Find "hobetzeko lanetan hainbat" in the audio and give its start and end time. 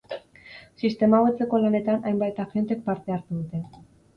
1.19-2.43